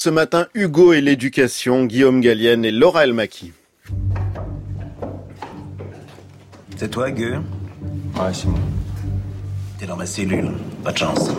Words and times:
Ce 0.00 0.10
matin, 0.10 0.46
Hugo 0.54 0.92
et 0.92 1.00
l'éducation, 1.00 1.84
Guillaume 1.84 2.20
Gallienne 2.20 2.64
et 2.64 2.70
Laura 2.70 3.02
Elmaki. 3.02 3.52
C'est 6.76 6.88
toi, 6.88 7.10
Gueux 7.10 7.38
Ouais, 8.14 8.32
c'est 8.32 8.46
moi. 8.46 8.60
T'es 9.76 9.86
dans 9.86 9.96
ma 9.96 10.06
cellule. 10.06 10.52
Pas 10.84 10.92
de 10.92 10.98
chance. 10.98 11.32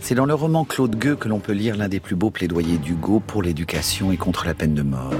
C'est 0.00 0.16
dans 0.16 0.26
le 0.26 0.34
roman 0.34 0.64
Claude 0.64 0.96
Gueux 0.96 1.14
que 1.14 1.28
l'on 1.28 1.38
peut 1.38 1.52
lire 1.52 1.76
l'un 1.76 1.88
des 1.88 2.00
plus 2.00 2.16
beaux 2.16 2.30
plaidoyers 2.30 2.78
d'Hugo 2.78 3.20
pour 3.24 3.44
l'éducation 3.44 4.10
et 4.10 4.16
contre 4.16 4.46
la 4.46 4.54
peine 4.54 4.74
de 4.74 4.82
mort. 4.82 5.14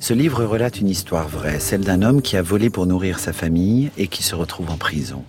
Ce 0.00 0.14
livre 0.14 0.44
relate 0.44 0.80
une 0.80 0.88
histoire 0.88 1.28
vraie, 1.28 1.60
celle 1.60 1.82
d'un 1.82 2.00
homme 2.00 2.22
qui 2.22 2.38
a 2.38 2.42
volé 2.42 2.70
pour 2.70 2.86
nourrir 2.86 3.18
sa 3.18 3.34
famille 3.34 3.90
et 3.98 4.06
qui 4.06 4.22
se 4.22 4.34
retrouve 4.34 4.70
en 4.70 4.78
prison. 4.78 5.24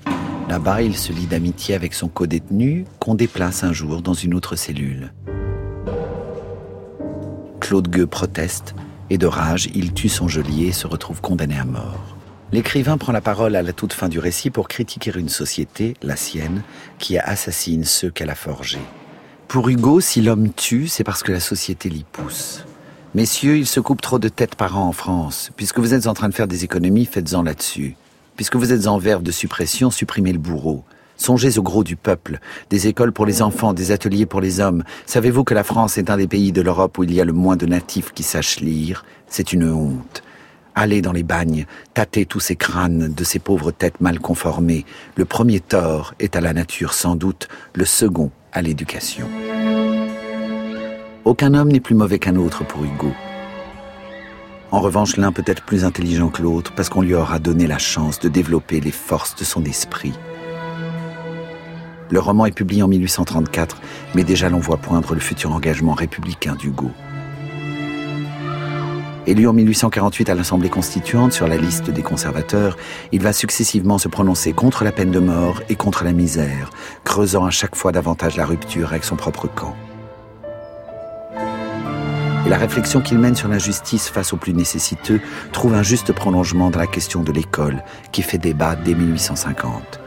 Là-bas, 0.55 0.83
il 0.83 0.95
se 0.95 1.11
lie 1.11 1.25
d'amitié 1.25 1.75
avec 1.75 1.93
son 1.93 2.07
co-détenu 2.07 2.85
qu'on 2.97 3.13
déplace 3.13 3.65
un 3.65 3.73
jour 3.73 4.01
dans 4.01 4.13
une 4.13 4.33
autre 4.33 4.55
cellule. 4.55 5.11
Claude 7.59 7.89
Gueux 7.89 8.07
proteste 8.07 8.73
et 9.09 9.17
de 9.17 9.27
rage, 9.27 9.67
il 9.75 9.93
tue 9.93 10.07
son 10.07 10.29
geôlier 10.29 10.67
et 10.67 10.71
se 10.71 10.87
retrouve 10.87 11.19
condamné 11.19 11.59
à 11.59 11.65
mort. 11.65 12.15
L'écrivain 12.53 12.97
prend 12.97 13.11
la 13.11 13.19
parole 13.19 13.57
à 13.57 13.63
la 13.63 13.73
toute 13.73 13.91
fin 13.91 14.07
du 14.07 14.17
récit 14.17 14.49
pour 14.49 14.69
critiquer 14.69 15.11
une 15.17 15.27
société, 15.27 15.93
la 16.01 16.15
sienne, 16.15 16.61
qui 16.99 17.17
assassine 17.17 17.83
ceux 17.83 18.09
qu'elle 18.09 18.29
a 18.29 18.35
forgés. 18.35 18.79
Pour 19.49 19.67
Hugo, 19.67 19.99
si 19.99 20.21
l'homme 20.21 20.53
tue, 20.53 20.87
c'est 20.87 21.03
parce 21.03 21.21
que 21.21 21.33
la 21.33 21.41
société 21.41 21.89
l'y 21.89 22.05
pousse. 22.09 22.63
Messieurs, 23.13 23.57
il 23.57 23.67
se 23.67 23.81
coupe 23.81 23.99
trop 23.99 24.19
de 24.19 24.29
têtes 24.29 24.55
par 24.55 24.77
an 24.77 24.87
en 24.87 24.93
France. 24.93 25.51
Puisque 25.57 25.79
vous 25.79 25.93
êtes 25.93 26.07
en 26.07 26.13
train 26.13 26.29
de 26.29 26.33
faire 26.33 26.47
des 26.47 26.63
économies, 26.63 27.05
faites-en 27.05 27.43
là-dessus. 27.43 27.97
Puisque 28.35 28.55
vous 28.55 28.73
êtes 28.73 28.87
en 28.87 28.97
verve 28.97 29.23
de 29.23 29.31
suppression, 29.31 29.91
supprimez 29.91 30.33
le 30.33 30.39
bourreau. 30.39 30.83
Songez 31.17 31.57
au 31.57 31.63
gros 31.63 31.85
du 31.85 31.95
peuple, 31.95 32.39
des 32.69 32.87
écoles 32.87 33.13
pour 33.13 33.25
les 33.25 33.41
enfants, 33.41 33.73
des 33.73 33.91
ateliers 33.91 34.25
pour 34.25 34.41
les 34.41 34.59
hommes. 34.59 34.83
Savez-vous 35.05 35.45
que 35.45 35.53
la 35.53 35.63
France 35.63 35.97
est 35.97 36.09
un 36.09 36.17
des 36.17 36.27
pays 36.27 36.51
de 36.51 36.61
l'Europe 36.61 36.97
où 36.97 37.03
il 37.03 37.13
y 37.13 37.21
a 37.21 37.25
le 37.25 37.31
moins 37.31 37.55
de 37.55 37.65
natifs 37.65 38.11
qui 38.11 38.23
sachent 38.23 38.59
lire? 38.59 39.05
C'est 39.27 39.53
une 39.53 39.71
honte. 39.71 40.23
Allez 40.77 41.01
dans 41.01 41.13
les 41.13 41.23
bagnes, 41.23 41.65
tâtez 41.93 42.25
tous 42.25 42.41
ces 42.41 42.57
crânes 42.57 43.13
de 43.13 43.23
ces 43.23 43.39
pauvres 43.39 43.71
têtes 43.71 44.01
mal 44.01 44.19
conformées. 44.19 44.85
Le 45.15 45.23
premier 45.23 45.61
tort 45.61 46.13
est 46.19 46.35
à 46.35 46.41
la 46.41 46.51
nature 46.51 46.93
sans 46.93 47.15
doute, 47.15 47.47
le 47.73 47.85
second 47.85 48.29
à 48.51 48.61
l'éducation. 48.61 49.29
Aucun 51.23 51.53
homme 51.53 51.71
n'est 51.71 51.79
plus 51.79 51.95
mauvais 51.95 52.19
qu'un 52.19 52.35
autre 52.35 52.65
pour 52.65 52.83
Hugo. 52.83 53.13
En 54.75 54.81
revanche, 54.81 55.15
l'un 55.15 55.31
peut 55.31 55.45
être 55.45 55.63
plus 55.63 55.85
intelligent 55.85 56.27
que 56.27 56.41
l'autre 56.41 56.73
parce 56.75 56.89
qu'on 56.89 57.01
lui 57.01 57.13
aura 57.13 57.39
donné 57.39 57.65
la 57.65 57.77
chance 57.77 58.19
de 58.19 58.27
développer 58.27 58.81
les 58.81 58.91
forces 58.91 59.33
de 59.37 59.45
son 59.45 59.63
esprit. 59.63 60.11
Le 62.11 62.19
roman 62.19 62.45
est 62.45 62.51
publié 62.51 62.83
en 62.83 62.89
1834, 62.89 63.79
mais 64.15 64.25
déjà 64.25 64.49
l'on 64.49 64.59
voit 64.59 64.75
poindre 64.75 65.13
le 65.13 65.21
futur 65.21 65.53
engagement 65.53 65.93
républicain 65.93 66.55
d'Hugo. 66.55 66.91
Élu 69.25 69.47
en 69.47 69.53
1848 69.53 70.29
à 70.29 70.35
l'Assemblée 70.35 70.67
constituante 70.67 71.31
sur 71.31 71.47
la 71.47 71.55
liste 71.55 71.89
des 71.89 72.03
conservateurs, 72.03 72.75
il 73.13 73.21
va 73.21 73.31
successivement 73.31 73.97
se 73.97 74.09
prononcer 74.09 74.51
contre 74.51 74.83
la 74.83 74.91
peine 74.91 75.11
de 75.11 75.19
mort 75.19 75.61
et 75.69 75.75
contre 75.77 76.03
la 76.03 76.11
misère, 76.11 76.69
creusant 77.05 77.45
à 77.45 77.49
chaque 77.49 77.77
fois 77.77 77.93
davantage 77.93 78.35
la 78.35 78.45
rupture 78.45 78.89
avec 78.89 79.05
son 79.05 79.15
propre 79.15 79.47
camp 79.47 79.73
la 82.49 82.57
réflexion 82.57 83.01
qu'il 83.01 83.17
mène 83.17 83.35
sur 83.35 83.47
l'injustice 83.47 84.09
face 84.09 84.31
aux 84.33 84.37
plus 84.37 84.53
nécessiteux 84.53 85.19
trouve 85.51 85.73
un 85.73 85.83
juste 85.83 86.13
prolongement 86.13 86.69
dans 86.69 86.79
la 86.79 86.87
question 86.87 87.23
de 87.23 87.31
l'école, 87.31 87.83
qui 88.11 88.21
fait 88.21 88.37
débat 88.37 88.75
dès 88.75 88.93
1850. 88.93 89.99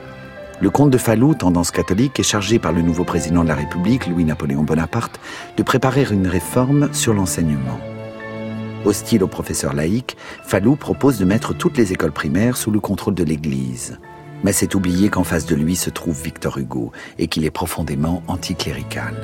Le 0.61 0.71
comte 0.71 0.91
de 0.91 0.99
Falloux, 0.99 1.35
tendance 1.35 1.71
catholique, 1.71 2.19
est 2.19 2.25
chargé 2.25 2.59
par 2.59 2.73
le 2.73 2.83
nouveau 2.83 3.05
président 3.05 3.43
de 3.43 3.49
la 3.49 3.55
République, 3.55 4.07
Louis-Napoléon 4.07 4.63
Bonaparte, 4.63 5.21
de 5.57 5.63
préparer 5.63 6.07
une 6.11 6.27
réforme 6.27 6.93
sur 6.93 7.15
l'enseignement. 7.15 7.79
Hostile 8.85 9.25
aux 9.25 9.29
professeurs 9.29 9.75
laïcs, 9.75 10.17
Falloux 10.45 10.77
propose 10.77 11.19
de 11.19 11.25
mettre 11.25 11.55
toutes 11.55 11.77
les 11.77 11.93
écoles 11.93 12.13
primaires 12.13 12.57
sous 12.57 12.71
le 12.71 12.81
contrôle 12.81 13.15
de 13.15 13.25
l'Église. 13.25 13.99
Mais 14.45 14.53
c'est 14.53 14.77
oublier 14.77 15.09
qu'en 15.09 15.25
face 15.25 15.47
de 15.47 15.57
lui 15.57 15.75
se 15.75 15.91
trouve 15.91 16.21
Victor 16.23 16.59
Hugo 16.59 16.93
et 17.19 17.27
qu'il 17.27 17.45
est 17.45 17.51
profondément 17.51 18.23
anticlérical. 18.29 19.15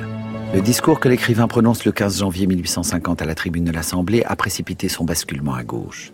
Le 0.55 0.61
discours 0.61 1.01
que 1.01 1.09
l'écrivain 1.09 1.49
prononce 1.49 1.83
le 1.83 1.91
15 1.91 2.19
janvier 2.19 2.47
1850 2.47 3.21
à 3.21 3.25
la 3.25 3.35
tribune 3.35 3.65
de 3.65 3.73
l'Assemblée 3.73 4.23
a 4.25 4.37
précipité 4.37 4.87
son 4.87 5.03
basculement 5.03 5.53
à 5.53 5.63
gauche. 5.63 6.13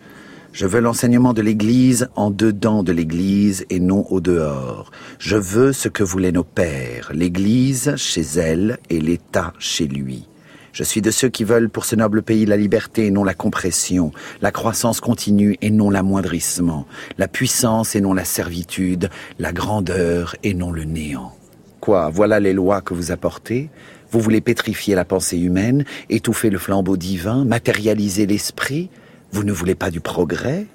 Je 0.52 0.66
veux 0.66 0.80
l'enseignement 0.80 1.34
de 1.34 1.44
l'Église 1.44 2.10
en 2.16 2.32
dedans 2.32 2.82
de 2.82 2.92
l'Église 2.92 3.68
et 3.70 3.80
non 3.80 4.04
au 4.10 4.20
dehors. 4.20 4.90
Je 5.20 5.38
veux 5.38 5.74
ce 5.74 5.90
que 5.90 6.04
voulaient 6.04 6.32
nos 6.32 6.44
pères, 6.44 7.12
l'Église 7.14 7.96
chez 7.98 8.22
elle 8.22 8.80
et 8.90 9.00
l'État 9.00 9.54
chez 9.60 9.86
lui. 9.86 10.28
Je 10.74 10.84
suis 10.84 11.04
de 11.04 11.12
ceux 11.12 11.30
qui 11.30 11.44
veulent 11.44 11.70
pour 11.70 11.86
ce 11.86 11.96
noble 11.96 12.24
pays 12.24 12.48
la 12.48 12.58
liberté 12.58 13.06
et 13.06 13.12
non 13.12 13.24
la 13.24 13.36
compression, 13.36 14.12
la 14.42 14.52
croissance 14.52 15.02
continue 15.02 15.56
et 15.62 15.70
non 15.70 15.92
l'amoindrissement, 15.92 16.88
la 17.20 17.28
puissance 17.28 17.96
et 17.96 18.02
non 18.02 18.16
la 18.16 18.26
servitude, 18.26 19.12
la 19.38 19.54
grandeur 19.54 20.36
et 20.42 20.56
non 20.56 20.72
le 20.72 20.86
néant. 20.86 21.32
Quoi, 21.80 22.10
voilà 22.10 22.40
les 22.40 22.54
lois 22.54 22.82
que 22.82 22.94
vous 22.94 23.12
apportez? 23.12 23.70
Vous 24.12 24.20
voulez 24.20 24.42
pétrifier 24.42 24.94
la 24.94 25.06
pensée 25.06 25.40
humaine, 25.40 25.86
étouffer 26.10 26.50
le 26.50 26.58
flambeau 26.58 26.98
divin, 26.98 27.46
matérialiser 27.46 28.26
l'esprit 28.26 28.90
Vous 29.32 29.44
ne 29.44 29.54
voulez 29.54 29.76
pas 29.76 29.90
du 29.90 30.02
progrès 30.02 30.66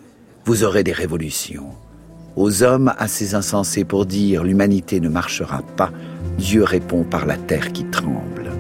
Vous 0.46 0.64
aurez 0.64 0.82
des 0.82 0.92
révolutions. 0.92 1.68
Aux 2.36 2.62
hommes 2.62 2.94
assez 2.98 3.34
insensés 3.34 3.84
pour 3.84 4.06
dire 4.06 4.42
l'humanité 4.42 5.00
ne 5.00 5.10
marchera 5.10 5.62
pas, 5.76 5.92
Dieu 6.38 6.64
répond 6.64 7.04
par 7.04 7.26
la 7.26 7.36
terre 7.36 7.72
qui 7.72 7.84
tremble. 7.84 8.52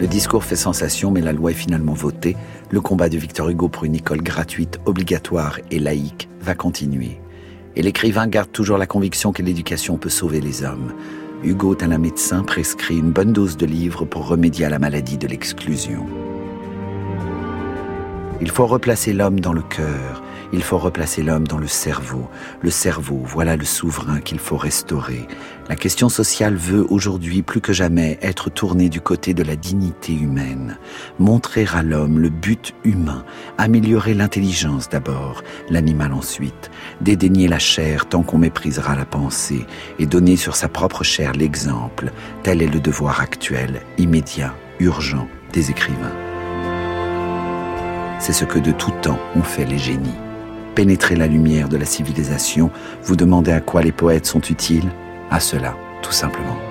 Le 0.00 0.06
discours 0.08 0.44
fait 0.44 0.56
sensation, 0.56 1.10
mais 1.10 1.22
la 1.22 1.32
loi 1.32 1.52
est 1.52 1.54
finalement 1.54 1.94
votée. 1.94 2.36
Le 2.70 2.80
combat 2.80 3.08
de 3.08 3.16
Victor 3.16 3.48
Hugo 3.48 3.68
pour 3.68 3.84
une 3.84 3.94
école 3.94 4.22
gratuite, 4.22 4.78
obligatoire 4.84 5.60
et 5.70 5.78
laïque 5.78 6.28
va 6.40 6.54
continuer. 6.54 7.18
Et 7.76 7.82
l'écrivain 7.82 8.26
garde 8.26 8.50
toujours 8.50 8.76
la 8.76 8.86
conviction 8.86 9.32
que 9.32 9.42
l'éducation 9.42 9.96
peut 9.96 10.10
sauver 10.10 10.40
les 10.40 10.64
hommes. 10.64 10.92
Hugo 11.42 11.74
Tala 11.74 11.98
médecin 11.98 12.42
prescrit 12.42 12.98
une 12.98 13.10
bonne 13.10 13.32
dose 13.32 13.56
de 13.56 13.66
livres 13.66 14.04
pour 14.04 14.26
remédier 14.26 14.64
à 14.64 14.70
la 14.70 14.78
maladie 14.78 15.18
de 15.18 15.26
l'exclusion. 15.26 16.06
Il 18.40 18.50
faut 18.50 18.66
replacer 18.66 19.12
l'homme 19.12 19.40
dans 19.40 19.52
le 19.52 19.62
cœur, 19.62 20.22
il 20.56 20.62
faut 20.62 20.78
replacer 20.78 21.22
l'homme 21.22 21.46
dans 21.46 21.58
le 21.58 21.66
cerveau. 21.66 22.30
Le 22.62 22.70
cerveau, 22.70 23.20
voilà 23.22 23.56
le 23.56 23.66
souverain 23.66 24.20
qu'il 24.20 24.38
faut 24.38 24.56
restaurer. 24.56 25.28
La 25.68 25.76
question 25.76 26.08
sociale 26.08 26.54
veut 26.56 26.86
aujourd'hui 26.88 27.42
plus 27.42 27.60
que 27.60 27.74
jamais 27.74 28.18
être 28.22 28.48
tournée 28.48 28.88
du 28.88 29.02
côté 29.02 29.34
de 29.34 29.42
la 29.42 29.54
dignité 29.54 30.14
humaine. 30.14 30.78
Montrer 31.18 31.66
à 31.74 31.82
l'homme 31.82 32.18
le 32.18 32.30
but 32.30 32.74
humain, 32.84 33.22
améliorer 33.58 34.14
l'intelligence 34.14 34.88
d'abord, 34.88 35.42
l'animal 35.68 36.14
ensuite, 36.14 36.70
dédaigner 37.02 37.48
la 37.48 37.58
chair 37.58 38.06
tant 38.06 38.22
qu'on 38.22 38.38
méprisera 38.38 38.96
la 38.96 39.04
pensée 39.04 39.66
et 39.98 40.06
donner 40.06 40.36
sur 40.36 40.56
sa 40.56 40.68
propre 40.68 41.04
chair 41.04 41.32
l'exemple. 41.34 42.12
Tel 42.44 42.62
est 42.62 42.72
le 42.72 42.80
devoir 42.80 43.20
actuel, 43.20 43.82
immédiat, 43.98 44.54
urgent 44.80 45.28
des 45.52 45.70
écrivains. 45.70 46.16
C'est 48.20 48.32
ce 48.32 48.46
que 48.46 48.58
de 48.58 48.72
tout 48.72 48.94
temps 49.02 49.20
ont 49.34 49.42
fait 49.42 49.66
les 49.66 49.76
génies 49.76 50.16
pénétrer 50.76 51.16
la 51.16 51.26
lumière 51.26 51.68
de 51.68 51.78
la 51.78 51.86
civilisation, 51.86 52.70
vous 53.02 53.16
demandez 53.16 53.50
à 53.50 53.60
quoi 53.60 53.82
les 53.82 53.92
poètes 53.92 54.26
sont 54.26 54.42
utiles? 54.42 54.90
À 55.30 55.40
cela, 55.40 55.74
tout 56.02 56.12
simplement. 56.12 56.65